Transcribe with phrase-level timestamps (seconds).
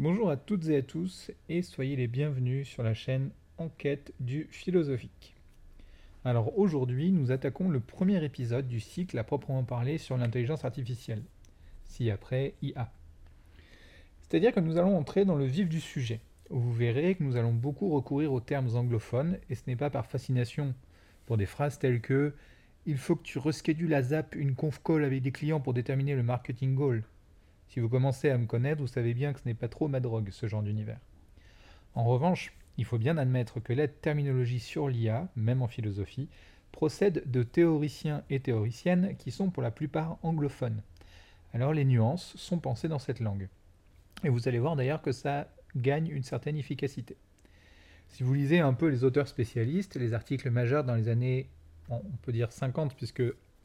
[0.00, 4.46] Bonjour à toutes et à tous et soyez les bienvenus sur la chaîne Enquête du
[4.52, 5.34] philosophique.
[6.24, 11.24] Alors aujourd'hui, nous attaquons le premier épisode du cycle à proprement parler sur l'intelligence artificielle,
[11.84, 12.92] si après IA.
[14.20, 16.20] C'est-à-dire que nous allons entrer dans le vif du sujet.
[16.48, 20.06] Vous verrez que nous allons beaucoup recourir aux termes anglophones et ce n'est pas par
[20.06, 20.76] fascination
[21.26, 22.34] pour des phrases telles que
[22.86, 26.14] il faut que tu reschedules à ZAP une conf call avec des clients pour déterminer
[26.14, 27.02] le marketing goal
[27.68, 30.00] si vous commencez à me connaître, vous savez bien que ce n'est pas trop ma
[30.00, 30.98] drogue, ce genre d'univers.
[31.94, 36.28] En revanche, il faut bien admettre que la terminologie sur l'IA, même en philosophie,
[36.72, 40.82] procède de théoriciens et théoriciennes qui sont pour la plupart anglophones.
[41.52, 43.48] Alors les nuances sont pensées dans cette langue.
[44.24, 47.16] Et vous allez voir d'ailleurs que ça gagne une certaine efficacité.
[48.08, 51.48] Si vous lisez un peu les auteurs spécialistes, les articles majeurs dans les années,
[51.90, 53.22] on peut dire 50, puisque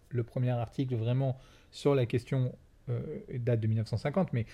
[0.10, 1.38] le premier article vraiment
[1.72, 2.54] sur la question
[2.88, 4.46] date de 1950, mais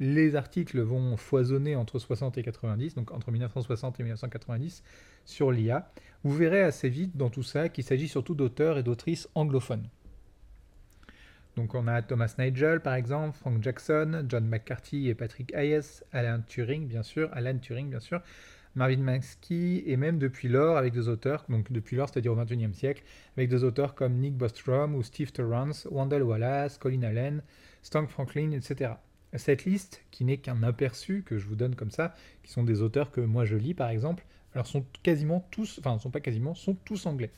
[0.00, 4.82] les articles vont foisonner entre 60 et 90, donc entre 1960 et 1990,
[5.24, 5.90] sur l'IA.
[6.24, 9.88] Vous verrez assez vite dans tout ça qu'il s'agit surtout d'auteurs et d'autrices anglophones.
[11.56, 16.40] Donc on a Thomas Nigel par exemple, Frank Jackson, John McCarthy et Patrick Hayes, Alan
[16.46, 18.20] Turing bien sûr, Alan Turing bien sûr,
[18.74, 22.74] Marvin Minsky et même depuis lors avec des auteurs, donc depuis lors c'est-à-dire au XXIe
[22.74, 23.02] siècle,
[23.36, 27.42] avec des auteurs comme Nick Bostrom ou Steve Torrance, Wendell Wallace, Colin Allen,
[27.82, 28.92] Stank Franklin, etc.
[29.34, 32.82] Cette liste, qui n'est qu'un aperçu que je vous donne comme ça, qui sont des
[32.82, 36.54] auteurs que moi je lis par exemple, alors sont quasiment tous, enfin sont pas quasiment,
[36.54, 37.30] sont tous anglais.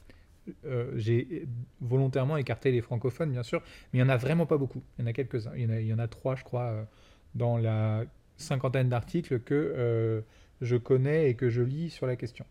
[0.65, 1.48] Euh, j'ai
[1.81, 3.61] volontairement écarté les francophones bien sûr,
[3.93, 4.83] mais il n'y en a vraiment pas beaucoup.
[4.98, 5.53] Il y en a quelques-uns.
[5.56, 6.84] Il, y en a, trois, je crois, euh,
[7.34, 8.05] dans la
[8.37, 10.21] cinquantaine d'articles que euh,
[10.61, 12.45] je connais et que je lis sur la question.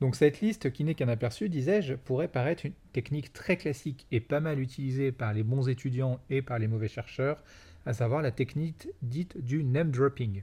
[0.00, 4.20] Donc cette liste, qui n'est qu'un aperçu, disais-je, pourrait paraître une technique très classique et
[4.20, 7.42] pas mal utilisée par les bons étudiants et par les mauvais chercheurs,
[7.86, 10.42] à savoir la technique dite du name dropping.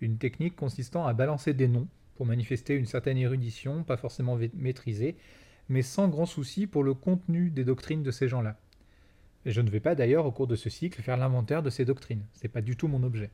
[0.00, 5.16] Une technique consistant à balancer des noms pour manifester une certaine érudition, pas forcément maîtrisée,
[5.68, 8.58] mais sans grand souci pour le contenu des doctrines de ces gens-là.
[9.46, 11.84] Et je ne vais pas d'ailleurs au cours de ce cycle faire l'inventaire de ces
[11.84, 13.30] doctrines, c'est pas du tout mon objet.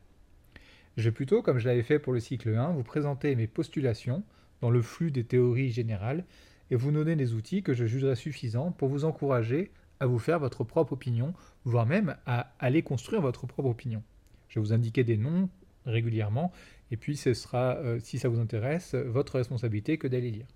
[0.97, 4.23] Je vais plutôt, comme je l'avais fait pour le cycle 1, vous présenter mes postulations,
[4.61, 6.23] dans le flux des théories générales
[6.69, 10.39] et vous donner des outils que je jugerai suffisants pour vous encourager à vous faire
[10.39, 11.33] votre propre opinion,
[11.65, 14.03] voire même à aller construire votre propre opinion.
[14.49, 15.49] Je vais vous indiquer des noms
[15.85, 16.51] régulièrement,
[16.91, 20.47] et puis ce sera, euh, si ça vous intéresse, votre responsabilité que d'aller lire.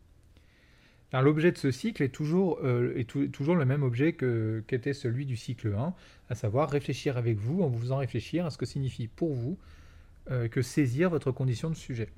[1.14, 5.38] L'objet de ce cycle est toujours, euh, est toujours le même objet qu'était celui du
[5.38, 5.94] cycle 1,
[6.30, 9.58] à savoir réfléchir avec vous en vous faisant réfléchir à ce que signifie pour vous
[10.32, 12.10] euh, que saisir votre condition de sujet.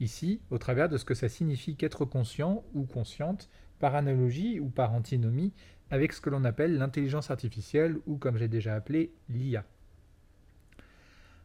[0.00, 4.68] Ici au travers de ce que ça signifie qu'être conscient ou consciente par analogie ou
[4.68, 5.52] par antinomie
[5.90, 9.64] avec ce que l'on appelle l'intelligence artificielle ou comme j'ai déjà appelé l'IA.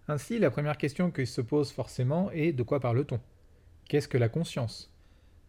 [0.08, 3.20] Ainsi, la première question qui se pose forcément est de quoi parle-t-on?
[3.90, 4.90] Qu'est-ce que la conscience?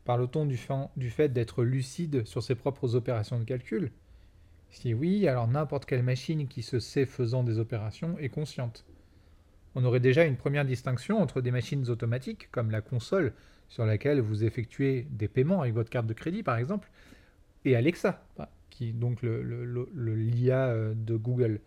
[0.05, 0.59] Parle-t-on du,
[0.97, 3.93] du fait d'être lucide sur ses propres opérations de calcul?
[4.71, 8.85] Si oui, alors n'importe quelle machine qui se sait faisant des opérations est consciente
[9.79, 13.33] on aurait déjà une première distinction entre des machines automatiques, comme la console
[13.69, 16.91] sur laquelle vous effectuez des paiements avec votre carte de crédit par exemple,
[17.65, 18.27] et Alexa,
[18.71, 21.61] qui donc le, l'IA euh, de Google,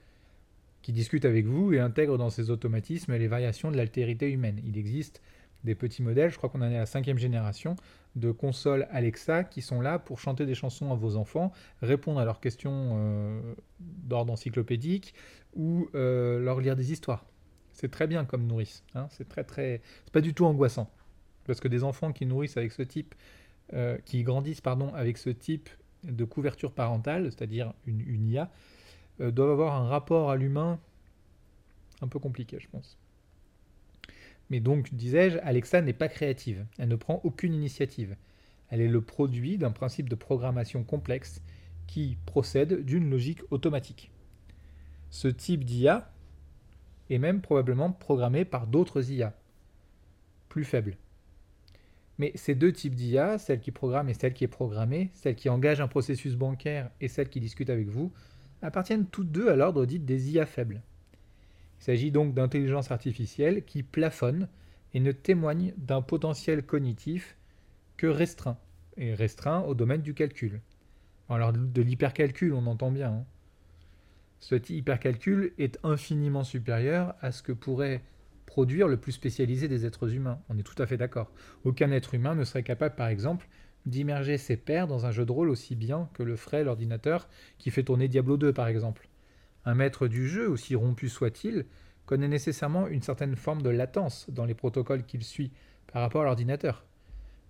[0.81, 4.59] qui discute avec vous et intègre dans ses automatismes les variations de l'altérité humaine.
[4.65, 5.21] Il existe
[5.63, 7.77] des petits modèles, je crois qu'on en est à la cinquième génération,
[8.17, 12.25] de consoles Alexa qui sont là pour chanter des chansons à vos enfants, répondre à
[12.25, 15.13] leurs questions euh, d'ordre encyclopédique
[15.55, 17.25] ou euh, leur lire des histoires.
[17.73, 18.83] C'est très bien comme nourrice.
[18.95, 19.07] Hein.
[19.11, 19.81] C'est très très.
[20.05, 20.91] C'est pas du tout angoissant.
[21.45, 23.15] Parce que des enfants qui nourrissent avec ce type,
[23.73, 25.69] euh, qui grandissent pardon, avec ce type
[26.03, 28.51] de couverture parentale, c'est-à-dire une, IA,
[29.19, 30.79] euh, doivent avoir un rapport à l'humain
[32.01, 32.97] un peu compliqué, je pense.
[34.49, 36.65] Mais donc, disais-je, Alexa n'est pas créative.
[36.77, 38.15] Elle ne prend aucune initiative.
[38.69, 41.41] Elle est le produit d'un principe de programmation complexe
[41.87, 44.11] qui procède d'une logique automatique.
[45.09, 46.11] Ce type d'IA,
[47.11, 49.35] et même probablement programmé par d'autres IA,
[50.47, 50.95] plus faibles.
[52.17, 55.49] Mais ces deux types d'IA, celle qui programme et celle qui est programmée, celle qui
[55.49, 58.13] engage un processus bancaire et celle qui discute avec vous,
[58.61, 60.81] appartiennent toutes deux à l'ordre dit des IA faibles.
[61.79, 64.47] Il s'agit donc d'intelligence artificielle qui plafonne
[64.93, 67.35] et ne témoigne d'un potentiel cognitif
[67.97, 68.57] que restreint,
[68.95, 70.61] et restreint au domaine du calcul.
[71.27, 73.11] Alors de l'hypercalcul, on entend bien.
[73.11, 73.25] Hein.
[74.41, 78.01] Ce hypercalcul est infiniment supérieur à ce que pourrait
[78.47, 80.39] produire le plus spécialisé des êtres humains.
[80.49, 81.31] On est tout à fait d'accord.
[81.63, 83.47] Aucun être humain ne serait capable, par exemple,
[83.85, 87.29] d'immerger ses pairs dans un jeu de rôle aussi bien que le ferait l'ordinateur
[87.59, 89.07] qui fait tourner Diablo 2, par exemple.
[89.63, 91.65] Un maître du jeu, aussi rompu soit-il,
[92.07, 95.51] connaît nécessairement une certaine forme de latence dans les protocoles qu'il suit
[95.93, 96.83] par rapport à l'ordinateur.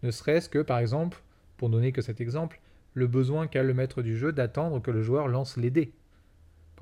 [0.04, 1.24] Ne serait-ce que, par exemple,
[1.56, 2.60] pour donner que cet exemple,
[2.94, 5.94] le besoin qu'a le maître du jeu d'attendre que le joueur lance les dés,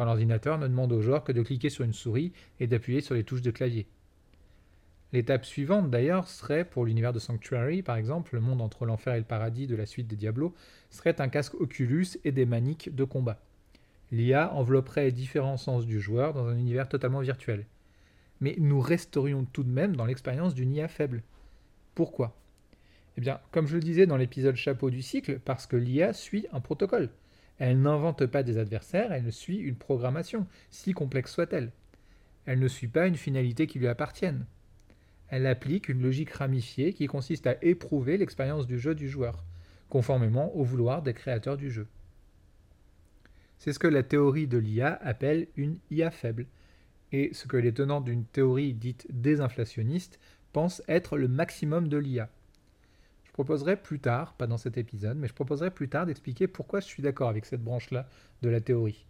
[0.05, 3.23] l'ordinateur ne demande au joueur que de cliquer sur une souris et d'appuyer sur les
[3.23, 3.87] touches de clavier.
[5.11, 9.19] L'étape suivante, d'ailleurs, serait, pour l'univers de Sanctuary, par exemple, le monde entre l'enfer et
[9.19, 10.53] le paradis de la suite des Diablo,
[10.91, 13.41] serait un casque Oculus et des maniques de combat.
[14.11, 17.65] L'IA envelopperait différents sens du joueur dans un univers totalement virtuel.
[18.39, 21.23] Mais nous resterions tout de même dans l'expérience d'une IA faible.
[21.95, 22.35] Pourquoi?
[23.17, 26.45] Eh bien, comme je le disais dans l'épisode chapeau du cycle, parce que l'IA suit
[26.53, 27.09] un protocole.
[27.59, 31.71] Elle n'invente pas des adversaires, elle suit une programmation, si complexe soit-elle.
[32.45, 34.45] Elle ne suit pas une finalité qui lui appartienne
[35.29, 39.43] elle applique une logique ramifiée qui consiste à éprouver l'expérience du jeu du joueur,
[39.87, 41.87] conformément au vouloir des créateurs du jeu.
[43.59, 46.47] C'est ce que la théorie de l'IA appelle une IA faible,
[47.11, 50.19] et ce que les tenants d'une théorie dite désinflationniste
[50.51, 52.29] pensent être le maximum de l'IA.
[53.39, 56.87] Proposerai plus tard, pas dans cet épisode, mais je proposerai plus tard d'expliquer pourquoi je
[56.87, 58.05] suis d'accord avec cette branche-là
[58.41, 59.05] de la théorie.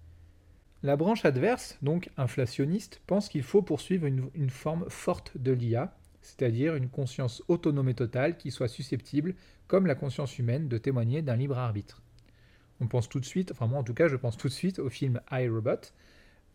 [0.83, 6.75] La branche adverse, donc inflationniste, pense qu'il faut poursuivre une, forme forte de l'IA, c'est-à-dire
[6.75, 9.33] une conscience autonome et totale qui soit susceptible,
[9.67, 12.03] comme la conscience humaine, de témoigner d'un libre arbitre.
[12.81, 14.77] On pense tout de suite, enfin moi en tout cas je pense tout de suite
[14.77, 15.91] au film iRobot,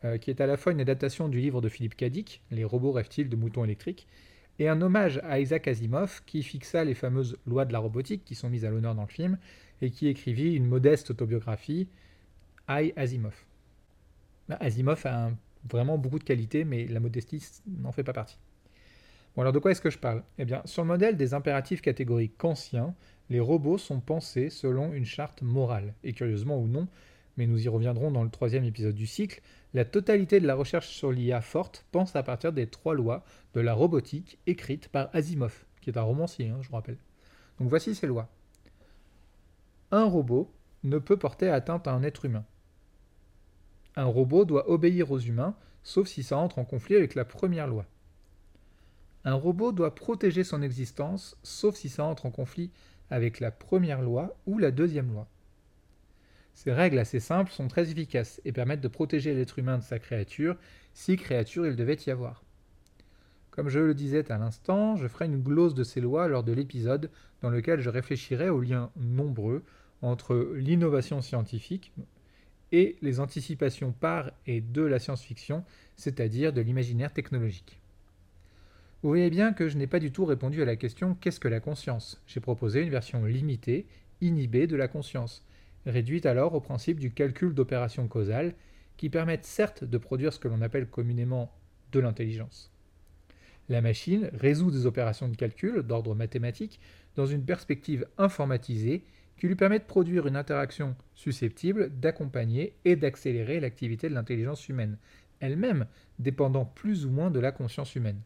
[0.04, 2.92] euh, qui est à la fois une adaptation du livre de Philippe Cadic, Les robots
[2.92, 4.06] rêvent-ils de moutons électriques,
[4.58, 8.34] et un hommage à Isaac Asimov qui fixa les fameuses lois de la robotique qui
[8.34, 9.38] sont mises à l'honneur dans le film,
[9.82, 11.88] et qui écrivit une modeste autobiographie,
[12.68, 13.34] I Asimov.
[14.48, 15.30] Bah, Asimov a
[15.68, 18.38] vraiment beaucoup de qualités, mais la modestie n'en fait pas partie.
[19.34, 20.22] Bon, alors de quoi est-ce que je parle?
[20.38, 22.94] Eh bien, sur le modèle des impératifs catégoriques kantiens,
[23.30, 25.94] les robots sont pensés selon une charte morale.
[26.04, 26.86] Et curieusement ou non,
[27.36, 29.42] mais nous y reviendrons dans le troisième épisode du cycle,
[29.74, 33.24] la totalité de la recherche sur l'IA forte pense à partir des trois lois
[33.54, 36.98] de la robotique écrites par Asimov, qui est un romancier, hein, je vous rappelle.
[37.58, 38.28] Donc voici ces lois.
[39.90, 40.50] Un robot
[40.84, 42.44] ne peut porter atteinte à un être humain.
[43.96, 47.66] Un robot doit obéir aux humains, sauf si ça entre en conflit avec la première
[47.66, 47.84] loi.
[49.24, 52.70] Un robot doit protéger son existence, sauf si ça entre en conflit
[53.10, 55.26] avec la première loi ou la deuxième loi.
[56.54, 59.98] Ces règles assez simples sont très efficaces et permettent de protéger l'être humain de sa
[59.98, 60.56] créature,
[60.94, 62.42] si créature il devait y avoir.
[63.50, 66.52] Comme je le disais à l'instant, je ferai une glose de ces lois lors de
[66.52, 67.10] l'épisode
[67.42, 69.62] dans lequel je réfléchirai aux liens nombreux
[70.02, 71.92] entre l'innovation scientifique
[72.72, 75.64] et les anticipations par et de la science-fiction,
[75.96, 77.78] c'est-à-dire de l'imaginaire technologique.
[79.02, 81.48] Vous voyez bien que je n'ai pas du tout répondu à la question qu'est-ce que
[81.48, 82.20] la conscience?
[82.26, 83.86] J'ai proposé une version limitée,
[84.20, 85.44] inhibée de la conscience,
[85.86, 88.54] réduite alors au principe du calcul d'opérations causales,
[88.96, 91.52] qui permettent certes de produire ce que l'on appelle communément
[91.92, 92.72] de l'intelligence.
[93.69, 96.81] La machine résout des opérations de calcul d'ordre mathématique
[97.16, 99.04] dans une perspective informatisée
[99.38, 104.98] qui lui permet de produire une interaction susceptible d'accompagner et d'accélérer l'activité de l'intelligence humaine,
[105.40, 105.86] elle-même
[106.19, 108.20] dépendant plus ou moins de la conscience humaine.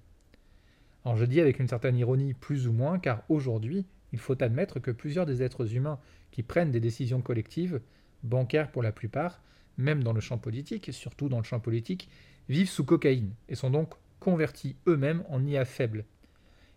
[1.04, 4.80] Alors je dis avec une certaine ironie plus ou moins, car aujourd'hui, il faut admettre
[4.80, 5.98] que plusieurs des êtres humains
[6.30, 7.80] qui prennent des décisions collectives,
[8.22, 9.40] bancaires pour la plupart,
[9.76, 12.08] même dans le champ politique, surtout dans le champ politique,
[12.48, 16.04] vivent sous cocaïne et sont donc convertis eux-mêmes en IA faibles.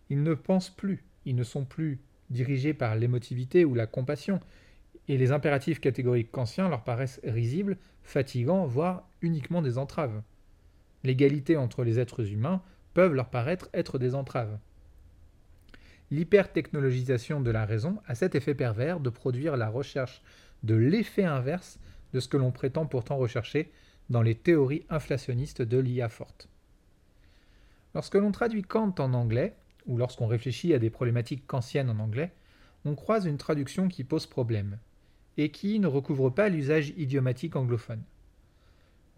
[0.10, 4.40] Ils ne pensent plus, ils ne sont plus dirigés par l'émotivité ou la compassion,
[5.08, 10.22] et les impératifs catégoriques kantiens leur paraissent risibles, fatigants, voire uniquement des entraves.
[11.04, 12.62] L'égalité entre les êtres humains
[12.94, 14.58] peuvent leur paraître être des entraves.
[16.12, 20.22] L'hypertechnologisation de la raison a cet effet pervers de produire la recherche
[20.64, 21.80] de l'effet inverse
[22.14, 23.72] de ce que l'on prétend pourtant rechercher
[24.10, 26.50] dans les théories inflationnistes de l'IA forte.
[27.96, 29.56] Lorsque l'on traduit Kant en anglais,
[29.88, 32.32] ou lorsqu'on réfléchit à des problématiques kantiennes en anglais,
[32.84, 34.78] on croise une traduction qui pose problème,
[35.38, 38.04] et qui ne recouvre pas l'usage idiomatique anglophone.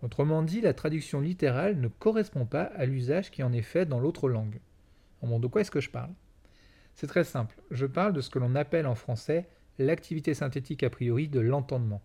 [0.04, 4.00] Autrement dit, la traduction littérale ne correspond pas à l'usage qui en est fait dans
[4.00, 4.60] l'autre langue.
[5.22, 6.12] Bon, de quoi est-ce que je parle?
[6.96, 7.56] C'est très simple.
[7.72, 9.48] Je parle de ce que l'on appelle en français
[9.80, 12.02] l'activité synthétique a priori de l'entendement.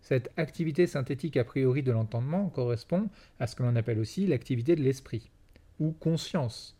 [0.00, 4.74] Cette activité synthétique a priori de l'entendement correspond à ce que l'on appelle aussi l'activité
[4.74, 5.30] de l'esprit,
[5.78, 6.78] ou conscience.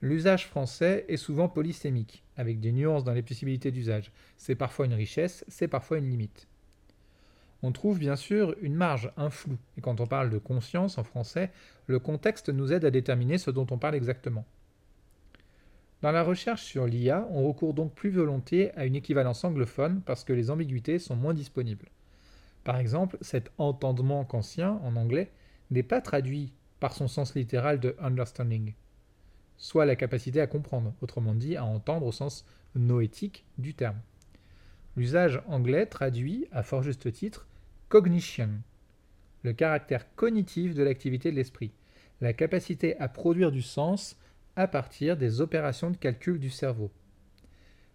[0.00, 4.12] L'usage français est souvent polysémique, avec des nuances dans les possibilités d'usage.
[4.36, 6.46] C'est parfois une richesse, c'est parfois une limite
[7.62, 9.58] on trouve bien sûr une marge, un flou.
[9.76, 11.50] Et quand on parle de conscience en français,
[11.86, 14.46] le contexte nous aide à déterminer ce dont on parle exactement.
[16.02, 20.24] Dans la recherche sur l'IA, on recourt donc plus volontiers à une équivalence anglophone parce
[20.24, 21.90] que les ambiguïtés sont moins disponibles.
[22.64, 25.30] Par exemple, cet entendement kantien en anglais
[25.70, 28.72] n'est pas traduit par son sens littéral de understanding,
[29.58, 34.00] soit la capacité à comprendre, autrement dit à entendre au sens noétique du terme.
[34.96, 37.46] L'usage anglais traduit, à fort juste titre,
[37.90, 38.48] cognition,
[39.42, 41.72] le caractère cognitif de l'activité de l'esprit,
[42.22, 44.16] la capacité à produire du sens
[44.56, 46.90] à partir des opérations de calcul du cerveau.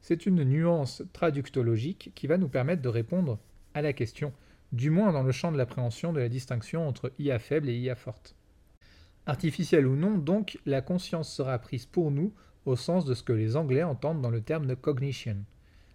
[0.01, 3.39] C'est une nuance traductologique qui va nous permettre de répondre
[3.73, 4.33] à la question,
[4.71, 7.95] du moins dans le champ de l'appréhension de la distinction entre IA faible et IA
[7.95, 8.35] forte.
[9.25, 12.33] Artificielle ou non, donc, la conscience sera prise pour nous
[12.65, 15.37] au sens de ce que les Anglais entendent dans le terme de cognition,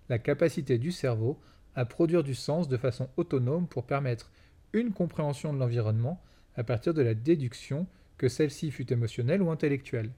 [0.08, 1.38] la capacité du cerveau
[1.74, 4.30] à produire du sens de façon autonome pour permettre
[4.72, 6.20] une compréhension de l'environnement
[6.56, 7.86] à partir de la déduction
[8.18, 10.10] que celle-ci fut émotionnelle ou intellectuelle.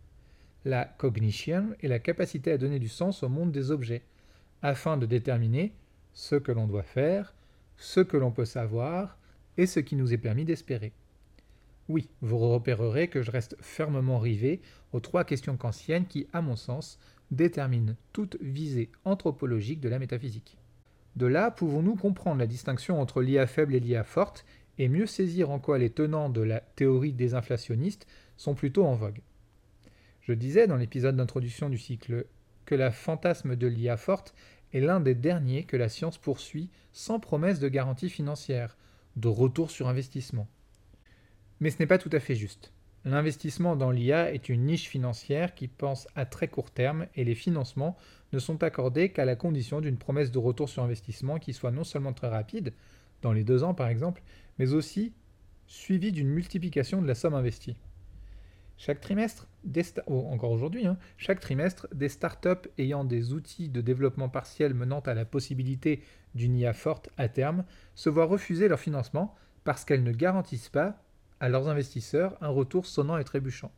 [0.65, 4.03] La cognition est la capacité à donner du sens au monde des objets,
[4.63, 5.73] afin de déterminer
[6.13, 7.35] ce que l'on doit faire,
[7.77, 9.19] ce que l'on peut savoir
[9.57, 10.93] et ce qui nous est permis d'espérer.
[11.89, 14.61] Oui, vous repérerez que je reste fermement rivé
[14.93, 17.01] aux trois questions kantiennes qui, à mon sens,
[17.33, 20.59] déterminent toute visée anthropologique de la métaphysique.
[21.17, 24.45] De là, pouvons-nous comprendre la distinction entre l'IA faible et l'IA forte
[24.79, 29.21] et mieux saisir en quoi les tenants de la théorie désinflationniste sont plutôt en vogue?
[30.23, 32.27] Je disais dans l'épisode d'introduction du cycle
[32.65, 34.35] que la fantasme de l'IA forte
[34.73, 38.77] est l'un des derniers que la science poursuit sans promesse de garantie financière,
[39.17, 40.47] de retour sur investissement.
[41.59, 42.73] Mais ce n'est pas tout à fait juste.
[43.05, 47.35] L'investissement dans l'IA est une niche financière qui pense à très court terme et les
[47.35, 47.97] financements
[48.33, 51.83] ne sont accordés qu'à la condition d'une promesse de retour sur investissement qui soit non
[51.83, 52.73] seulement très rapide,
[53.23, 54.23] dans les deux ans par exemple,
[54.61, 55.13] mais aussi
[55.67, 57.77] suivie d'une multiplication de la somme investie.
[58.85, 59.47] Chaque trimestre,
[60.09, 64.99] oh, encore aujourd'hui, hein, chaque trimestre, des startups ayant des outils de développement partiel menant
[64.99, 66.03] à la possibilité
[66.35, 71.01] d'une IA forte à terme se voient refuser leur financement parce qu'elles ne garantissent pas
[71.39, 73.71] à leurs investisseurs un retour sonnant et trébuchant.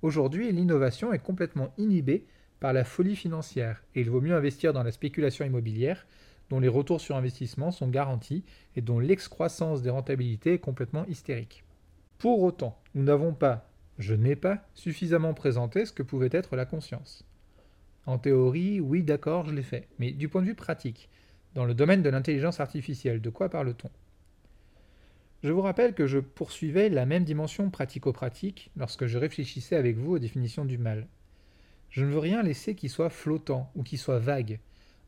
[0.00, 2.24] Aujourd'hui, l'innovation est complètement inhibée
[2.58, 6.06] par la folie financière et il vaut mieux investir dans la spéculation immobilière
[6.48, 8.44] dont les retours sur investissement sont garantis
[8.76, 11.64] et dont l'excroissance des rentabilités est complètement hystérique.
[12.16, 13.68] Pour autant, nous n'avons pas,
[13.98, 17.24] je n'ai pas, suffisamment présenté ce que pouvait être la conscience.
[18.04, 21.08] En théorie, oui d'accord, je l'ai fait, mais du point de vue pratique,
[21.54, 23.90] dans le domaine de l'intelligence artificielle, de quoi parle-t-on?
[25.42, 30.12] Je vous rappelle que je poursuivais la même dimension pratico-pratique lorsque je réfléchissais avec vous
[30.12, 31.06] aux définitions du mal.
[31.90, 34.58] Je ne veux rien laisser qui soit flottant ou qui soit vague.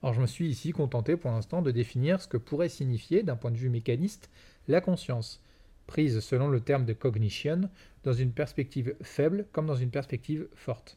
[0.02, 3.36] Or je me suis ici contenté pour l'instant de définir ce que pourrait signifier, d'un
[3.36, 4.30] point de vue mécaniste,
[4.68, 5.42] la conscience,
[5.88, 7.62] prise selon le terme de cognition,
[8.04, 10.96] dans une perspective faible comme dans une perspective forte.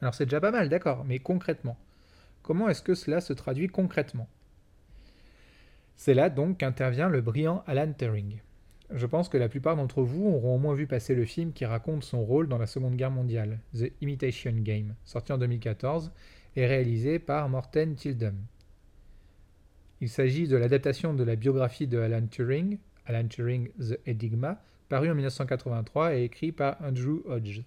[0.00, 1.76] Alors c'est déjà pas mal, d'accord, mais concrètement,
[2.42, 4.28] comment est-ce que cela se traduit concrètement?
[5.96, 8.40] C'est là donc qu'intervient le brillant Alan Turing.
[8.90, 11.66] Je pense que la plupart d'entre vous auront au moins vu passer le film qui
[11.66, 16.12] raconte son rôle dans la Seconde Guerre mondiale, The Imitation Game, sorti en 2014
[16.56, 18.36] et réalisé par Morten Tildum.
[20.00, 25.10] Il s'agit de l'adaptation de la biographie de Alan Turing, Alan Turing The Enigma, paru
[25.10, 27.62] en 1983 et écrit par Andrew Hodge.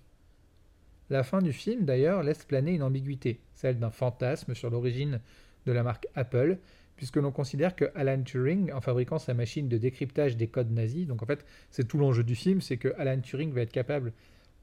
[1.10, 5.20] La fin du film, d'ailleurs, laisse planer une ambiguïté, celle d'un fantasme sur l'origine
[5.66, 6.58] de la marque Apple,
[6.96, 11.08] puisque l'on considère que Alan Turing, en fabriquant sa machine de décryptage des codes nazis,
[11.08, 14.14] donc en fait c'est tout l'enjeu du film, c'est que Alan Turing va être capable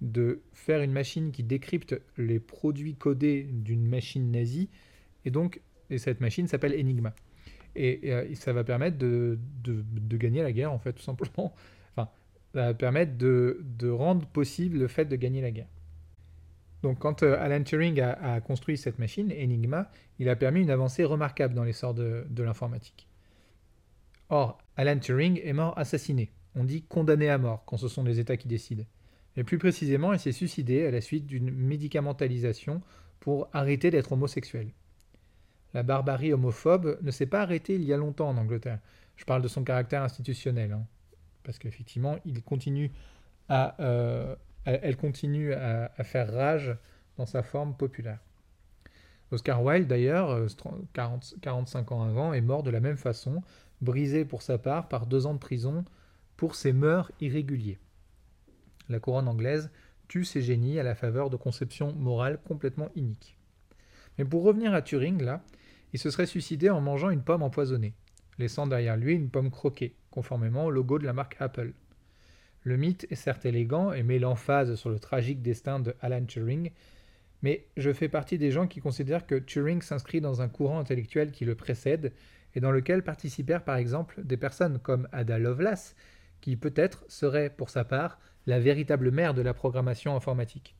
[0.01, 4.69] de faire une machine qui décrypte les produits codés d'une machine nazie,
[5.25, 7.15] et donc et cette machine s'appelle Enigma.
[7.79, 9.39] Et, euh, ça va permettre de,
[10.11, 11.55] gagner la guerre, en fait, tout simplement.
[11.97, 12.11] Enfin,
[12.55, 15.69] ça va permettre de, de rendre possible le fait de gagner la guerre.
[16.83, 21.05] Donc quand euh, Alan Turing a, construit cette machine, Enigma, il a permis une avancée
[21.05, 23.09] remarquable dans l'essor de, de l'informatique.
[24.29, 26.31] Or, Alan Turing est mort assassiné.
[26.55, 28.85] On dit condamné à mort quand ce sont les États qui décident.
[29.37, 32.81] Mais plus précisément, il s'est suicidé à la suite d'une médicamentalisation
[33.21, 34.69] pour arrêter d'être homosexuel.
[35.75, 38.79] La barbarie homophobe ne s'est pas arrêtée il y a longtemps en Angleterre.
[39.17, 40.87] Je parle de son caractère institutionnel, hein.
[41.43, 42.17] parce qu'effectivement,
[43.51, 46.77] euh, elle, continue à, faire rage
[47.17, 48.21] dans sa forme populaire.
[49.31, 50.47] Oscar Wilde, d'ailleurs,
[50.95, 53.43] 45 euh, ans avant, est mort de la même façon,
[53.83, 55.85] brisé pour sa part par deux ans de prison
[56.37, 57.79] pour ses mœurs irréguliers.
[58.89, 59.71] La couronne anglaise
[60.07, 63.37] tue ses génies à la faveur de conceptions morales complètement iniques.
[64.17, 65.43] Mais pour revenir à Turing, là,
[65.93, 67.95] il se serait suicidé en mangeant une pomme empoisonnée,
[68.39, 71.73] laissant derrière lui une pomme croquée, conformément au logo de la marque Apple.
[72.65, 76.71] Le mythe est certes élégant et met l'emphase sur le tragique destin de Alan Turing,
[77.43, 81.31] mais je fais partie des gens qui considèrent que Turing s'inscrit dans un courant intellectuel
[81.31, 82.13] qui le précède
[82.55, 85.95] et dans lequel participèrent par exemple des personnes comme Ada Lovelace,
[86.41, 90.78] qui peut-être serait pour sa part la véritable mère de la programmation informatique.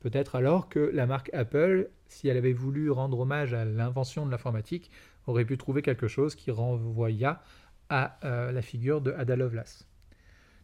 [0.00, 4.30] Peut-être alors que la marque Apple, si elle avait voulu rendre hommage à l'invention de
[4.30, 4.90] l'informatique,
[5.26, 7.42] aurait pu trouver quelque chose qui renvoya
[7.88, 9.86] à euh, la figure de Ada Lovelace.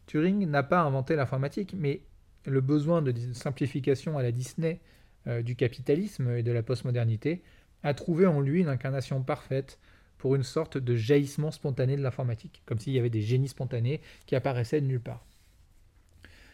[0.05, 2.01] Turing n'a pas inventé l'informatique, mais
[2.45, 4.79] le besoin de simplification à la Disney
[5.27, 7.41] euh, du capitalisme et de la postmodernité
[7.83, 9.79] a trouvé en lui une incarnation parfaite
[10.17, 14.01] pour une sorte de jaillissement spontané de l'informatique, comme s'il y avait des génies spontanés
[14.25, 15.25] qui apparaissaient de nulle part.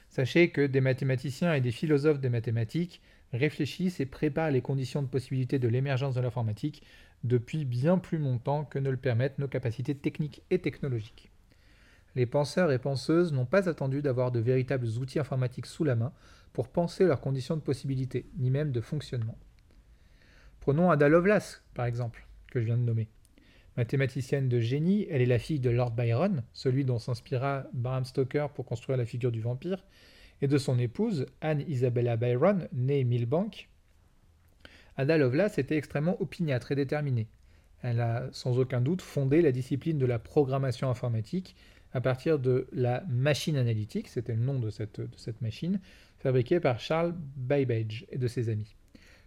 [0.10, 3.01] Sachez que des mathématiciens et des philosophes des mathématiques
[3.32, 6.84] réfléchissent et préparent les conditions de possibilité de l'émergence de l'informatique
[7.24, 11.30] depuis bien plus longtemps que ne le permettent nos capacités techniques et technologiques.
[12.16, 16.12] Les penseurs et penseuses n'ont pas attendu d'avoir de véritables outils informatiques sous la main
[16.54, 19.38] pour penser leurs conditions de possibilité, ni même de fonctionnement.
[20.60, 23.10] Prenons Ada Lovelace, par exemple, que je viens de nommer.
[23.80, 28.48] Mathématicienne de génie, elle est la fille de Lord Byron, celui dont s'inspira Bram Stoker
[28.54, 29.86] pour construire la figure du vampire,
[30.42, 33.70] et de son épouse, Anne Isabella Byron, née Milbank.
[34.98, 37.30] Ada Lovelace était extrêmement opiniâtre et déterminée.
[37.82, 41.56] Elle a sans aucun doute fondé la discipline de la programmation informatique
[41.94, 45.80] à partir de la machine analytique, c'était le nom de cette, de cette machine,
[46.18, 48.76] fabriquée par Charles Babbage et de ses amis.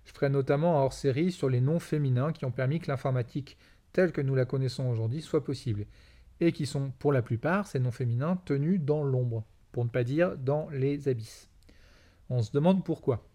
[0.05, 3.57] Je ferai notamment un hors-série sur les noms féminins qui ont permis que l'informatique
[3.93, 5.87] telle que nous la connaissons aujourd'hui soit possible,
[6.41, 10.05] et qui sont pour la plupart, ces noms féminins, tenus dans l'ombre, pour ne pas
[10.05, 11.49] dire dans les abysses.
[12.29, 13.29] On se demande pourquoi.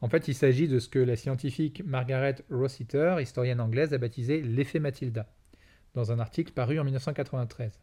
[0.00, 4.42] En fait, il s'agit de ce que la scientifique Margaret Rossiter, historienne anglaise, a baptisé
[4.42, 5.32] l'effet Matilda,
[5.94, 7.78] dans un article paru en 1993.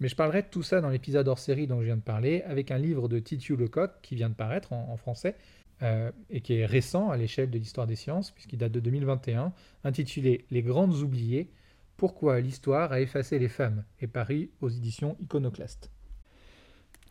[0.00, 2.42] Mais je parlerai de tout ça dans l'épisode hors série dont je viens de parler,
[2.42, 5.36] avec un livre de Titu Lecoq qui vient de paraître en, français,
[5.82, 9.52] euh, et qui est récent à l'échelle de l'histoire des sciences, puisqu'il date de 2021,
[9.84, 11.50] intitulé Les grandes oubliées,
[11.96, 15.90] pourquoi l'histoire a effacé les femmes, et paru aux éditions Iconoclast.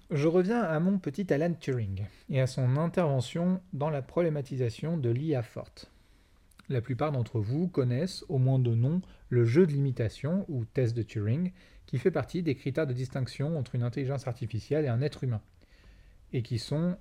[0.09, 5.09] Je reviens à mon petit Alan Turing et à son intervention dans la problématisation de
[5.09, 5.91] l'IA forte.
[6.69, 10.95] La plupart d'entre vous connaissent, au moins de nom, le jeu de l'imitation, ou test
[10.95, 11.51] de Turing,
[11.85, 15.41] qui fait partie des critères de distinction entre une intelligence artificielle et un être humain,
[16.33, 16.97] et qui sont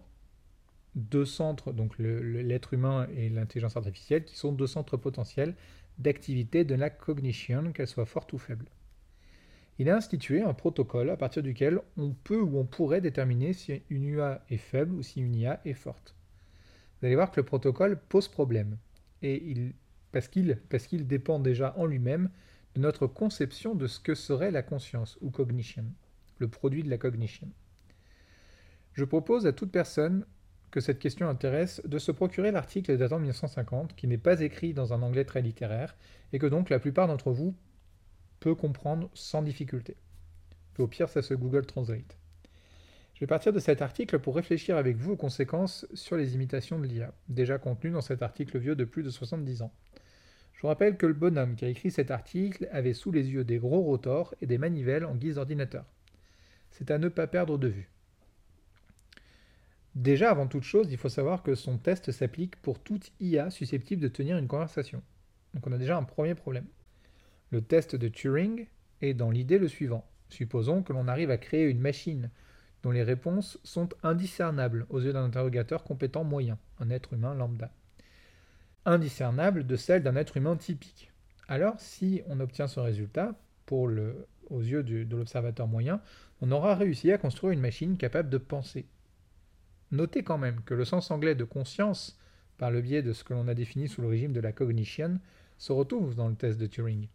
[0.96, 5.54] deux centres, donc l'être humain et l'intelligence artificielle, qui sont deux centres potentiels
[5.98, 8.66] d'activité de la cognition, qu'elle soit forte ou faible.
[9.78, 13.82] Il a institué un protocole à partir duquel on peut ou on pourrait déterminer si
[13.90, 16.14] une IA est faible ou si une IA est forte.
[16.98, 18.78] Vous allez voir que le protocole pose problème,
[19.20, 19.74] et il,
[20.12, 22.30] parce qu'il dépend déjà en lui-même
[22.74, 25.85] de notre conception de ce que serait la conscience ou cognition,
[26.38, 27.48] le produit de la cognition.
[28.94, 30.24] Je propose à toute personne
[30.76, 34.74] que cette question intéresse de se procurer l'article datant de 1950, qui n'est pas écrit
[34.74, 35.96] dans un anglais très littéraire,
[36.34, 37.54] et que donc la plupart d'entre vous
[38.40, 39.96] peut comprendre sans difficulté.
[40.78, 42.18] au pire, ça se Google Translate.
[43.14, 46.78] Je vais partir de cet article pour réfléchir avec vous aux conséquences sur les imitations
[46.78, 49.72] de l'IA, déjà contenues dans cet article vieux de plus de 70 ans.
[50.52, 53.44] Je vous rappelle que le bonhomme qui a écrit cet article avait sous les yeux
[53.44, 55.86] des gros rotors et des manivelles en guise d'ordinateur.
[56.70, 57.88] C'est à ne pas perdre de vue.
[59.96, 64.00] Déjà, avant toute chose, il faut savoir que son test s'applique pour toute IA susceptible
[64.00, 65.02] de tenir une conversation.
[65.54, 66.66] Donc on a déjà un premier problème.
[67.50, 68.68] Le test de Turing
[69.00, 70.09] est dans l'idée le suivant.
[70.28, 72.30] Supposons que l'on arrive à créer une machine
[72.85, 77.72] dont les réponses sont indiscernables aux yeux d'un interrogateur compétent moyen, un être humain lambda
[78.87, 81.11] indiscernable de celle d'un être humain typique.
[81.48, 83.35] Alors, si on obtient ce résultat,
[83.66, 86.00] pour le, aux yeux de l'observateur moyen,
[86.40, 88.87] on aura réussi à construire une machine capable de penser.
[89.92, 92.18] Notez quand même que le sens anglais de conscience,
[92.59, 95.20] par le biais de ce que l'on a défini sous le régime de la cognition,
[95.59, 97.09] se retrouve dans le test de Turing.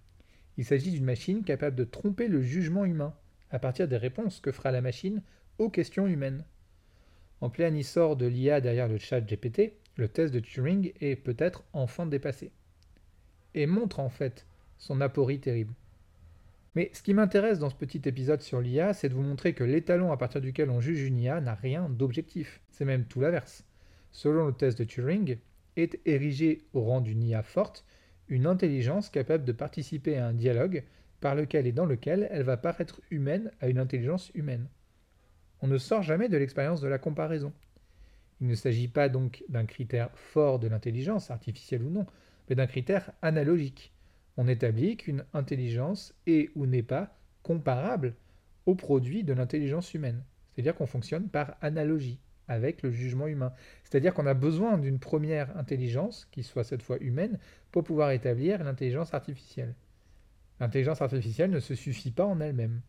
[0.58, 3.14] Il s'agit d'une machine capable de tromper le jugement humain
[3.50, 5.22] à partir des réponses que fera la machine
[5.58, 6.46] aux questions humaines.
[7.42, 11.64] En plein essor de l'IA derrière le chat GPT, le test de Turing est peut-être
[11.74, 12.52] enfin dépassé.
[13.54, 14.46] Et montre en fait
[14.78, 15.74] son aporie terrible.
[16.76, 19.64] Mais ce qui m'intéresse dans ce petit épisode sur l'IA, c'est de vous montrer que
[19.64, 22.62] l'étalon à partir duquel on juge une IA n'a rien d'objectif.
[22.70, 23.66] C'est même tout l'inverse.
[24.12, 25.38] Selon le test de Turing,
[25.78, 27.86] est érigée au rang d'une IA forte
[28.28, 30.84] une intelligence capable de participer à un dialogue
[31.20, 34.68] par lequel et dans lequel elle va paraître humaine à une intelligence humaine.
[35.62, 37.54] On ne sort jamais de l'expérience de la comparaison.
[38.40, 42.06] Il ne s'agit pas donc d'un critère fort de l'intelligence, artificielle ou non,
[42.50, 43.94] mais d'un critère analogique.
[44.38, 48.16] On établit qu'une intelligence est ou n'est pas comparable
[48.66, 50.24] au produit de l'intelligence humaine.
[50.52, 53.54] C'est-à-dire qu'on fonctionne par analogie avec le jugement humain.
[53.84, 57.40] C'est-à-dire qu'on a besoin d'une première intelligence, qui soit cette fois humaine,
[57.72, 59.74] pour pouvoir établir l'intelligence artificielle.
[60.60, 62.82] L'intelligence artificielle ne se suffit pas en elle-même.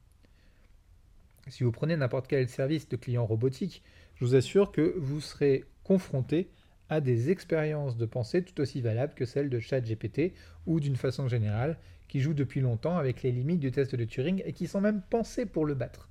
[1.48, 3.83] Si vous prenez n'importe quel service de client robotique,
[4.16, 6.50] je vous assure que vous serez confronté
[6.88, 10.35] à des expériences de pensée tout aussi valables que celles de ChatGPT
[10.66, 14.42] ou d'une façon générale, qui jouent depuis longtemps avec les limites du test de Turing
[14.45, 16.11] et qui sont même pensées pour le battre.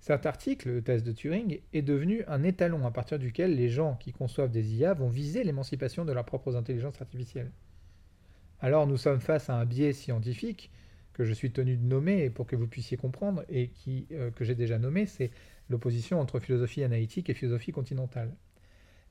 [0.00, 3.94] Cet article, le test de Turing, est devenu un étalon à partir duquel les gens
[3.94, 7.52] qui conçoivent des IA vont viser l'émancipation de leurs propres intelligences artificielles.
[8.58, 10.72] Alors nous sommes face à un biais scientifique
[11.12, 14.44] que je suis tenu de nommer pour que vous puissiez comprendre et qui, euh, que
[14.44, 15.30] j'ai déjà nommé, c'est
[15.68, 18.34] l'opposition entre philosophie analytique et philosophie continentale.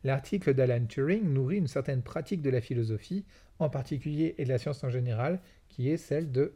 [0.04, 3.24] L'article d'Alan Turing nourrit une certaine pratique de la philosophie,
[3.60, 6.54] en particulier et de la science en général, qui est celle de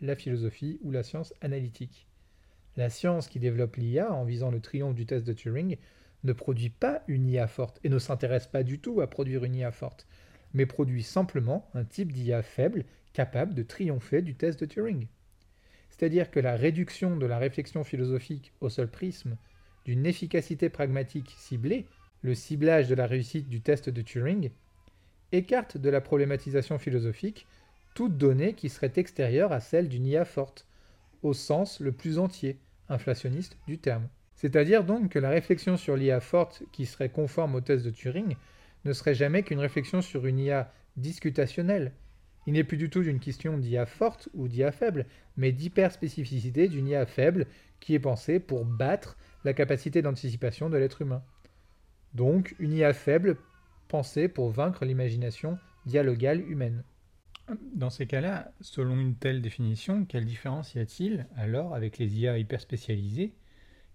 [0.00, 2.06] la philosophie ou la science analytique.
[2.76, 5.78] La science qui développe l'IA en visant le triomphe du test de Turing
[6.22, 9.56] ne produit pas une IA forte et ne s'intéresse pas du tout à produire une
[9.56, 10.06] IA forte,
[10.54, 15.06] mais produit simplement un type d'IA faible capable de triompher du test de Turing.
[15.90, 19.36] C'est-à-dire que la réduction de la réflexion philosophique au seul prisme
[19.86, 21.86] d'une efficacité pragmatique ciblée,
[22.26, 24.50] le ciblage de la réussite du test de Turing,
[25.30, 27.46] écarte de la problématisation philosophique
[27.94, 30.66] toute donnée qui serait extérieure à celle d'une IA forte,
[31.22, 32.58] au sens le plus entier,
[32.88, 34.08] inflationniste du terme.
[34.34, 38.34] C'est-à-dire donc que la réflexion sur l'IA forte qui serait conforme au test de Turing
[38.84, 41.92] ne serait jamais qu'une réflexion sur une IA discutationnelle,
[42.46, 46.86] il n'est plus du tout d'une question d'IA forte ou d'IA faible, mais d'hyperspécificité d'une
[46.86, 47.46] IA faible
[47.80, 51.22] qui est pensée pour battre la capacité d'anticipation de l'être humain.
[52.14, 53.36] Donc une IA faible
[53.88, 56.82] pensée pour vaincre l'imagination dialogale humaine.
[57.74, 62.38] Dans ces cas-là, selon une telle définition, quelle différence y a-t-il alors avec les IA
[62.38, 63.32] hyperspécialisées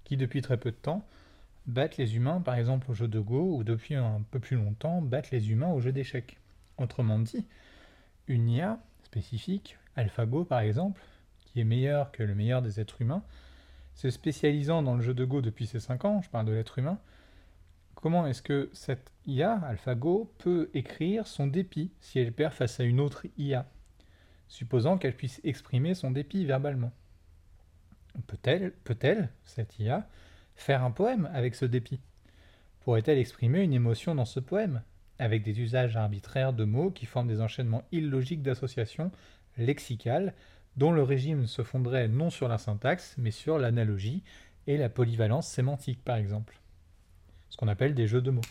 [0.04, 1.06] qui depuis très peu de temps
[1.67, 5.02] battent les humains par exemple au jeu de Go ou depuis un peu plus longtemps
[5.02, 6.38] battent les humains au jeu d'échecs?
[6.78, 7.45] Autrement dit,
[8.28, 11.02] une IA spécifique, AlphaGo par exemple,
[11.39, 13.24] qui est meilleure que le meilleur des êtres humains,
[13.93, 16.80] se spécialisant dans le jeu de Go depuis ses 5 ans, je parle de l'être
[16.80, 16.97] humain,
[18.02, 22.84] comment est-ce que cette IA, AlphaGo, peut écrire son dépit si elle perd face à
[22.84, 23.70] une autre IA,
[24.48, 26.92] supposant qu'elle puisse exprimer son dépit verbalement.
[28.28, 30.10] Peut-elle, peut-elle, cette IA,
[30.56, 32.02] faire un poème avec ce dépit?
[32.82, 34.82] Pourrait-elle exprimer une émotion dans ce poème
[35.20, 39.12] avec des usages arbitraires de mots qui forment des enchaînements illogiques d'associations
[39.58, 40.34] lexicales
[40.78, 44.24] dont le régime se fonderait non sur la syntaxe, mais sur l'analogie
[44.68, 46.61] et la polyvalence sémantique, par exemple?
[47.52, 48.42] Ce qu'on appelle des jeux de mots.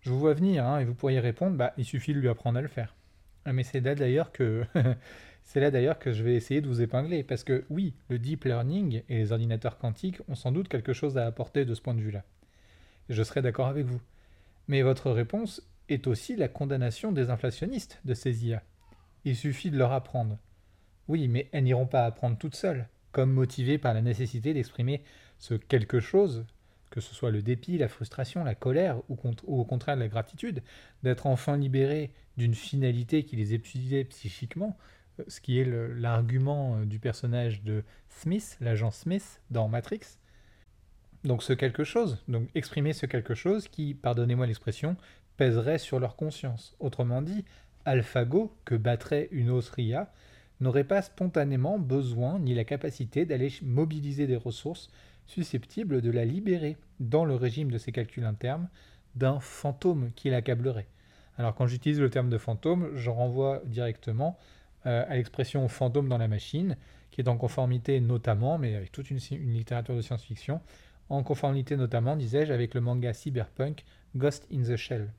[0.00, 2.58] Je vous vois venir, hein, et vous pourriez répondre, bah, il suffit de lui apprendre
[2.58, 2.96] à le faire.
[3.44, 4.64] Ah, mais c'est là d'ailleurs que
[5.44, 8.44] c'est là d'ailleurs que je vais essayer de vous épingler, parce que oui, le deep
[8.44, 11.94] learning et les ordinateurs quantiques ont sans doute quelque chose à apporter de ce point
[11.94, 12.24] de vue-là.
[13.08, 14.00] Je serai d'accord avec vous.
[14.66, 18.62] Mais votre réponse est aussi la condamnation des inflationnistes de ces IA.
[19.24, 20.36] Il suffit de leur apprendre.
[21.06, 25.04] Oui, mais elles n'iront pas apprendre toutes seules, comme motivées par la nécessité d'exprimer
[25.38, 26.44] ce quelque chose,
[26.92, 30.62] que ce soit le dépit, la frustration, la colère ou, au contraire la gratitude,
[31.02, 34.76] d'être enfin libérées d'une finalité qui les épuisait psychiquement,
[35.18, 40.18] euh, ce qui est l'argument euh, du personnage de Smith, l'agent Smith dans Matrix,
[41.24, 44.96] donc ce quelque chose, donc exprimer ce quelque chose qui, pardonnez-moi l'expression,
[45.36, 46.76] pèserait sur leur conscience.
[46.78, 47.44] Autrement dit,
[47.86, 49.76] AlphaGo, que battrait une autre
[50.60, 54.90] n'aurait pas spontanément besoin ni la capacité d'aller mobiliser des ressources
[55.26, 58.68] susceptibles de la libérer, dans le régime de ses calculs internes,
[59.14, 60.86] d'un fantôme qui l'accablerait.
[61.38, 64.38] Alors quand j'utilise le terme de fantôme, je renvoie directement
[64.86, 66.76] euh, à l'expression fantôme dans la machine,
[67.10, 69.18] qui est en conformité notamment, mais avec toute une
[69.52, 70.60] littérature de science-fiction,
[71.08, 73.84] en conformité notamment, disais-je, avec le manga cyberpunk
[74.16, 75.12] Ghost in the Shell,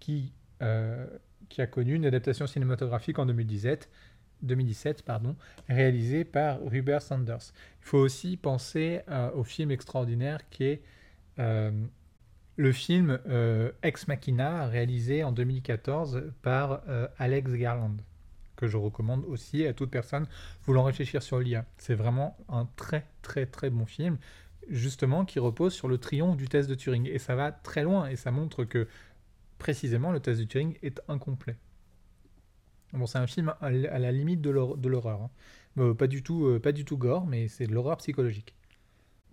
[0.00, 1.06] qui, euh,
[1.48, 3.90] qui a connu une adaptation cinématographique en 2017,
[4.44, 5.36] 2017 pardon,
[5.68, 7.52] réalisée par Ruber Sanders.
[7.82, 10.82] Il faut aussi penser euh, au film extraordinaire qui est
[11.38, 11.70] euh,
[12.56, 13.18] le film
[13.82, 16.82] Ex Machina, réalisé en 2014 par
[17.18, 17.96] Alex Garland,
[18.54, 20.28] que je recommande aussi à toute personne
[20.64, 21.64] voulant réfléchir sur l'IA?
[21.78, 24.18] C'est vraiment un très très très bon film
[24.68, 27.08] justement qui repose sur le triomphe du test de Turing.
[27.08, 28.88] Et ça va très loin et ça montre que
[29.58, 31.56] précisément le test de Turing est incomplet.
[33.06, 35.22] C'est un film à la limite de l'horreur.
[35.22, 35.30] Hein.
[35.78, 38.54] Euh, pas, du tout, euh, pas du tout gore, mais c'est de l'horreur psychologique.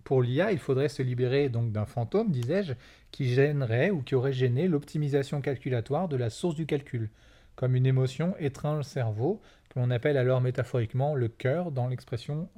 [0.04, 2.72] Pour l'IA, il faudrait se libérer donc d'un fantôme, disais-je,
[3.12, 7.10] qui gênerait ou qui aurait gêné l'optimisation calculatoire de la source du calcul,
[7.54, 12.48] comme une émotion étreint le cerveau, que l'on appelle alors métaphoriquement le cœur dans l'expression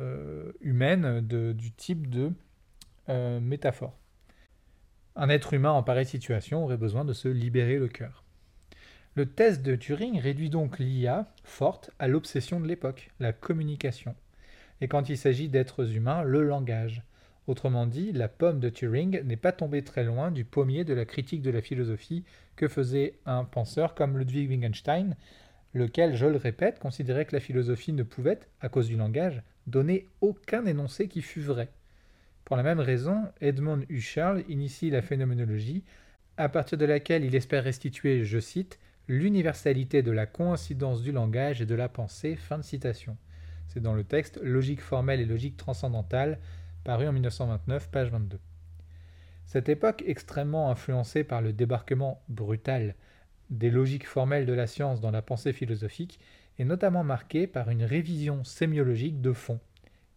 [0.00, 2.30] euh, humaine du type de
[3.40, 3.98] métaphore.
[5.16, 8.21] Un être humain en pareille situation aurait besoin de se libérer le cœur.
[9.14, 14.14] Le test de Turing réduit donc l'IA forte à l'obsession de l'époque, la communication.
[14.80, 17.02] et quand il s'agit d'êtres humains, le langage.
[17.46, 21.04] Autrement dit, la pomme de Turing n'est pas tombée très loin du pommier de la
[21.04, 22.24] critique de la philosophie
[22.56, 25.14] que faisait un penseur comme Ludwig Wittgenstein,
[25.74, 30.06] lequel, je le répète, considérait que la philosophie ne pouvait, à cause du langage, donner
[30.22, 31.68] aucun énoncé qui fût vrai.
[32.46, 35.84] Pour la même raison, Edmund Husserl initie la phénoménologie,
[36.38, 41.60] à partir de laquelle il espère restituer, je cite, l'universalité de la coïncidence du langage
[41.60, 42.36] et de la pensée.
[42.36, 43.16] Fin de citation.
[43.68, 46.38] C'est dans le texte Logique formelle et logique transcendantale,
[46.84, 48.38] paru en 1929, page 22.
[49.46, 52.94] Cette époque extrêmement influencée par le débarquement brutal
[53.50, 56.18] des logiques formelles de la science dans la pensée philosophique
[56.58, 59.60] est notamment marquée par une révision sémiologique de fond.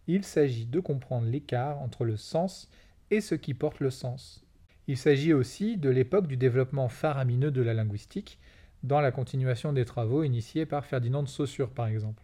[0.06, 2.70] Il s'agit de comprendre l'écart entre le sens
[3.10, 4.44] et ce qui porte le sens.
[4.88, 8.38] Il s'agit aussi de l'époque du développement faramineux de la linguistique,
[8.82, 12.22] dans la continuation des travaux initiés par Ferdinand de Saussure par exemple.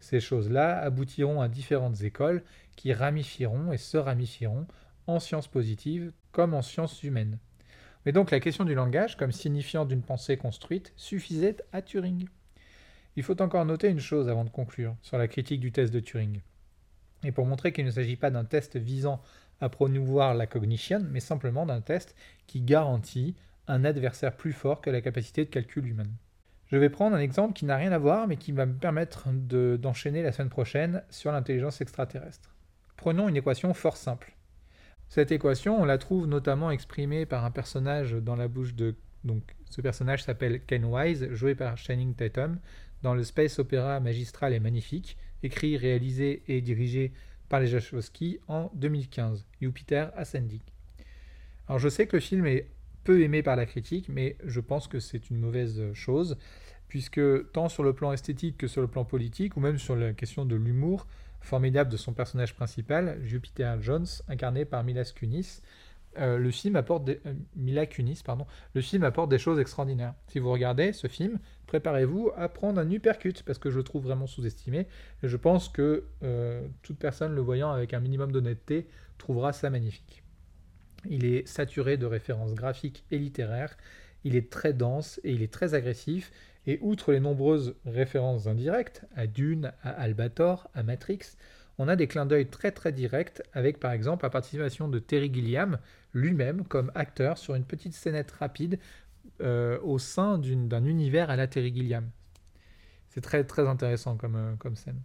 [0.00, 2.42] Ces choses-là aboutiront à différentes écoles
[2.76, 4.66] qui ramifieront et se ramifieront
[5.06, 7.38] en sciences positives comme en sciences humaines.
[8.04, 12.26] Mais donc la question du langage, comme signifiant d'une pensée construite, suffisait à Turing.
[13.14, 16.00] Il faut encore noter une chose avant de conclure sur la critique du test de
[16.00, 16.40] Turing.
[17.24, 19.22] Et pour montrer qu'il ne s'agit pas d'un test visant
[19.60, 22.16] à promouvoir la cognition, mais simplement d'un test
[22.48, 23.36] qui garantit
[23.68, 26.14] un adversaire plus fort que la capacité de calcul humaine.
[26.66, 29.28] Je vais prendre un exemple qui n'a rien à voir, mais qui va me permettre
[29.30, 32.56] d'enchaîner la semaine prochaine sur l'intelligence extraterrestre.
[32.96, 34.34] Prenons une équation fort simple.
[35.08, 38.94] Cette équation, on la trouve notamment exprimée par un personnage dans la bouche de...
[39.24, 42.58] Donc, ce personnage s'appelle Ken Wise, joué par Channing Tatum,
[43.02, 47.12] dans le space opéra magistral et magnifique, écrit, réalisé et dirigé
[47.48, 50.62] par les Jachowski en 2015, Jupiter Ascending.
[51.68, 52.68] Alors je sais que le film est
[53.04, 56.36] peu aimé par la critique, mais je pense que c'est une mauvaise chose,
[56.88, 57.20] puisque
[57.52, 60.44] tant sur le plan esthétique que sur le plan politique, ou même sur la question
[60.44, 61.06] de l'humour
[61.40, 65.60] formidable de son personnage principal, Jupiter Jones, incarné par Mila Kunis,
[66.18, 70.14] euh, le film apporte des, euh, pardon, le film apporte des choses extraordinaires.
[70.28, 74.04] Si vous regardez ce film, préparez-vous à prendre un uppercut parce que je le trouve
[74.04, 74.86] vraiment sous-estimé.
[75.22, 78.86] Et je pense que euh, toute personne le voyant avec un minimum d'honnêteté
[79.16, 80.21] trouvera ça magnifique.
[81.08, 83.76] Il est saturé de références graphiques et littéraires,
[84.24, 86.30] il est très dense et il est très agressif,
[86.66, 91.36] et outre les nombreuses références indirectes, à Dune, à Albator, à Matrix,
[91.78, 95.32] on a des clins d'œil très très directs avec par exemple la participation de Terry
[95.32, 95.78] Gilliam
[96.12, 98.78] lui-même comme acteur sur une petite scénette rapide
[99.40, 102.08] euh, au sein d'un univers à la Terry Gilliam.
[103.08, 105.00] C'est très très intéressant comme, euh, comme scène.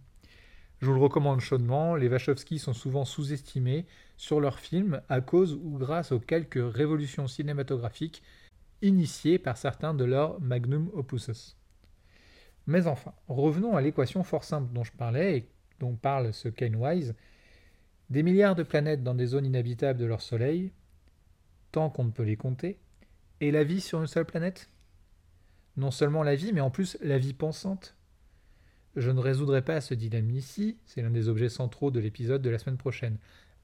[0.80, 3.86] Je vous le recommande chaudement, les Wachowski sont souvent sous-estimés
[4.18, 8.22] sur leurs films à cause ou grâce aux quelques révolutions cinématographiques
[8.82, 11.56] initiées par certains de leurs magnum opus.
[12.66, 15.48] Mais enfin, revenons à l'équation fort simple dont je parlais et
[15.80, 17.14] dont parle ce Kane Wise.
[18.10, 20.72] Des milliards de planètes dans des zones inhabitables de leur Soleil,
[21.72, 22.78] tant qu'on ne peut les compter,
[23.40, 24.68] et la vie sur une seule planète?
[25.78, 27.94] Non seulement la vie, mais en plus la vie pensante
[28.96, 32.50] je ne résoudrai pas ce dilemme ici, c'est l'un des objets centraux de l'épisode de
[32.50, 33.18] la semaine prochaine.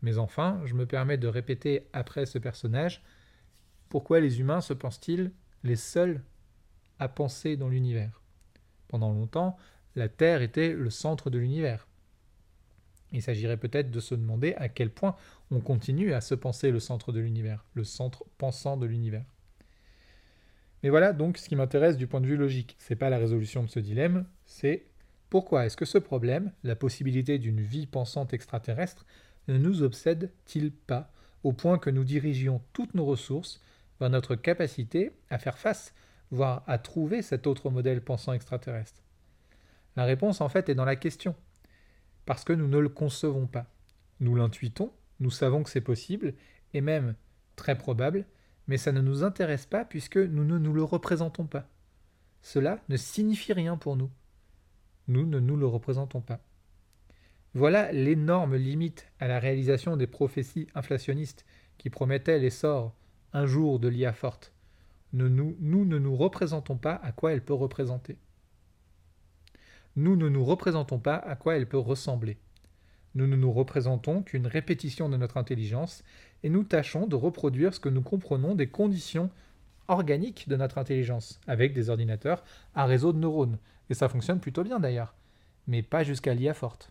[0.05, 3.03] Mais enfin, je me permets de répéter après ce personnage
[3.89, 6.23] pourquoi les humains se pensent-ils les seuls
[6.99, 8.21] à penser dans l'univers?
[8.89, 9.57] Pendant longtemps,
[9.97, 11.89] la Terre était le centre de l'univers.
[13.13, 15.17] Il s'agirait peut-être de se demander à quel point
[15.51, 19.25] on continue à se penser le centre de l'univers, le centre pensant de l'univers.
[20.83, 22.77] Mais voilà donc ce qui m'intéresse du point de vue logique.
[22.79, 24.85] C'est pas la résolution de ce dilemme, c'est
[25.31, 29.07] pourquoi est-ce que ce problème, la possibilité d'une vie pensante extraterrestre,
[29.49, 33.61] ne nous obsède-t-il pas au point que nous dirigions toutes nos ressources
[34.01, 35.95] vers notre capacité à faire face,
[36.31, 39.03] voire à trouver cet autre modèle pensant extraterrestre?
[39.97, 41.35] La réponse en fait est dans la question.
[42.27, 43.67] Parce que nous ne le concevons pas.
[44.21, 46.35] Nous l'intuitons, nous savons que c'est possible,
[46.73, 47.15] et même
[47.57, 48.25] très probable,
[48.67, 51.69] mais ça ne nous intéresse pas puisque nous ne nous le représentons pas.
[52.43, 54.11] Cela ne signifie rien pour nous
[55.09, 56.41] nous ne nous le représentons pas.
[57.55, 61.47] Voilà l'énorme limite à la réalisation des prophéties inflationnistes
[61.79, 62.93] qui promettaient l'essor
[63.33, 64.53] un jour de l'IA forte.
[65.13, 68.17] Nous, nous, nous ne nous représentons pas à quoi elle peut représenter.
[69.95, 72.39] Nous ne nous représentons pas à quoi elle peut ressembler.
[73.15, 76.03] Nous ne nous représentons qu'une répétition de notre intelligence
[76.43, 79.31] et nous tâchons de reproduire ce que nous comprenons des conditions
[79.87, 82.43] organiques de notre intelligence avec des ordinateurs
[82.75, 83.59] à réseau de neurones,
[83.91, 85.15] et ça fonctionne plutôt bien d'ailleurs,
[85.69, 86.91] mais pas jusqu'à l'IA forte.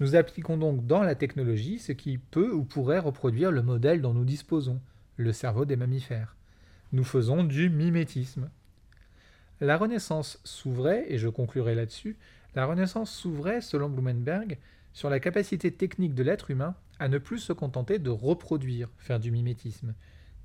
[0.00, 4.14] Nous appliquons donc dans la technologie ce qui peut ou pourrait reproduire le modèle dont
[4.14, 4.80] nous disposons,
[5.18, 6.36] le cerveau des mammifères.
[6.92, 8.48] Nous faisons du mimétisme.
[9.60, 12.16] La Renaissance s'ouvrait, et je conclurai là-dessus,
[12.54, 14.56] la Renaissance s'ouvrait, selon Blumenberg,
[14.94, 19.20] sur la capacité technique de l'être humain à ne plus se contenter de reproduire, faire
[19.20, 19.94] du mimétisme,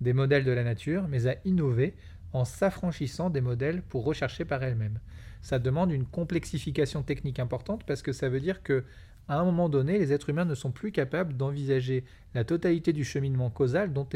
[0.01, 1.95] des modèles de la nature, mais à innover
[2.33, 4.99] en s'affranchissant des modèles pour rechercher par elle-même.
[5.41, 8.83] Ça demande une complexification technique importante parce que ça veut dire que
[9.27, 13.03] à un moment donné, les êtres humains ne sont plus capables d'envisager la totalité du
[13.03, 14.07] cheminement causal dont,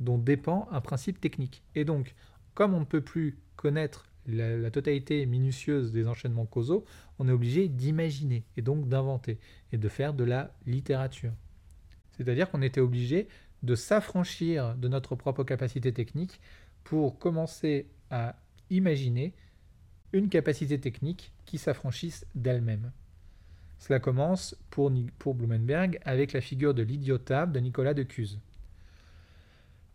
[0.00, 1.62] dépend un principe technique.
[1.74, 2.14] Et donc,
[2.54, 6.84] comme on ne peut plus connaître la, totalité minutieuse des enchaînements causaux,
[7.18, 9.38] on est obligé d'imaginer et donc d'inventer
[9.72, 11.32] et de faire de la littérature.
[12.12, 13.28] C'est-à-dire qu'on était obligé
[13.62, 16.40] de s'affranchir de notre propre capacité technique
[16.84, 18.36] pour commencer à
[18.70, 19.34] imaginer
[20.12, 22.92] une capacité technique qui s'affranchisse d'elle-même.
[23.78, 28.40] Cela commence pour, Blumenberg avec la figure de l'idiotable de Nicolas de Cuse.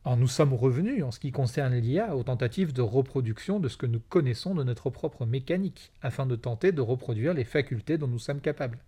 [0.05, 3.77] Alors nous sommes revenus, en ce qui concerne l'IA, aux tentatives de reproduction de ce
[3.77, 8.07] que nous connaissons de notre propre mécanique, afin de tenter de reproduire les facultés dont
[8.07, 8.79] nous sommes capables.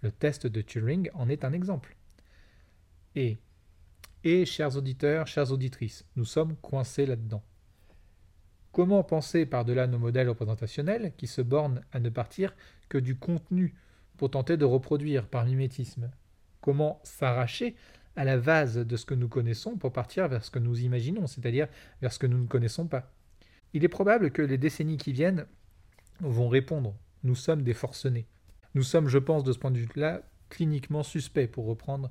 [0.00, 1.96] Le test de Turing en est un exemple.
[3.16, 3.38] Et,
[4.24, 7.42] et chers auditeurs, chères auditrices, nous sommes coincés là-dedans.
[8.72, 12.54] Comment penser par-delà nos modèles représentationnels qui se bornent à ne partir
[12.88, 13.74] que du contenu
[14.16, 16.10] pour tenter de reproduire par mimétisme
[16.60, 17.76] Comment s'arracher
[18.16, 21.26] à la vase de ce que nous connaissons pour partir vers ce que nous imaginons,
[21.26, 21.68] c'est-à-dire
[22.02, 23.12] vers ce que nous ne connaissons pas?
[23.72, 25.46] Il est probable que les décennies qui viennent
[26.20, 28.26] vont répondre nous sommes des forcenés.
[28.74, 32.10] Nous sommes, je pense, de ce point de vue-là, cliniquement suspects, pour reprendre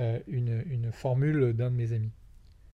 [0.00, 2.12] euh, une, une formule d'un de mes amis.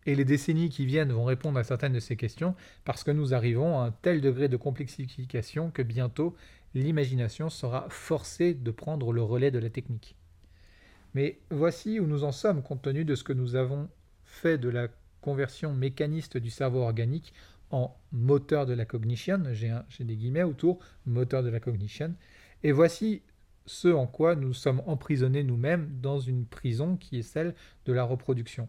[0.06, 3.32] Et les décennies qui viennent vont répondre à certaines de ces questions parce que nous
[3.32, 6.34] arrivons à un tel degré de complexification que bientôt
[6.74, 10.16] l'imagination sera forcée de prendre le relais de la technique.
[11.14, 13.88] Mais voici où nous en sommes compte tenu de ce que nous avons
[14.24, 14.88] fait de la
[15.20, 17.32] conversion mécaniste du cerveau organique
[17.70, 22.14] en moteur de la cognition, j'ai des guillemets autour, moteur de la cognition,
[22.62, 23.22] et voici
[23.66, 27.54] ce en quoi nous sommes emprisonnés nous-mêmes dans une prison qui est celle
[27.86, 28.68] de la reproduction.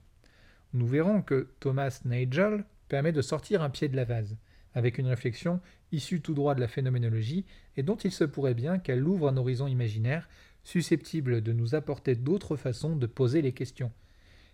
[0.74, 4.38] Nous verrons que Thomas Nagel permet de sortir un pied de la vase
[4.76, 5.62] avec une réflexion
[5.92, 7.46] issue tout droit de la phénoménologie
[7.78, 10.30] et dont il se pourrait bien qu'elle ouvre un horizon imaginaire
[10.64, 13.92] susceptible de nous apporter d'autres façons de poser les questions.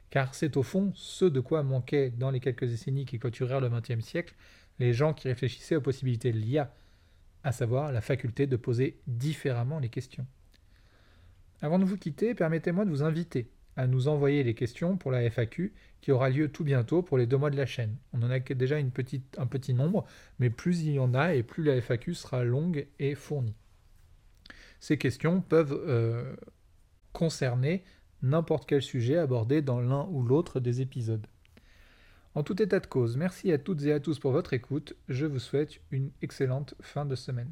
[0.09, 3.69] Car c'est au fond ce de quoi manquaient dans les quelques décennies qui clôturèrent le
[3.69, 4.35] XXe siècle
[4.79, 6.73] les gens qui réfléchissaient aux possibilités de l'IA,
[7.43, 10.25] à savoir la faculté de poser différemment les questions.
[11.61, 15.23] Avant de vous quitter, permettez-moi de vous inviter à nous envoyer les questions pour la
[15.29, 17.95] FAQ qui aura lieu tout bientôt pour les deux mois de la chaîne.
[18.13, 20.05] On en a déjà un petit nombre,
[20.39, 23.55] mais plus il y en a et plus la FAQ sera longue et fournie.
[24.79, 26.35] Ces questions peuvent euh,
[27.13, 27.83] concerner
[28.23, 31.27] n'importe quel sujet abordé dans l'un ou l'autre des épisodes.
[32.33, 34.95] En tout état de cause, merci à toutes et à tous pour votre écoute.
[35.09, 37.51] Je vous souhaite une excellente fin de semaine.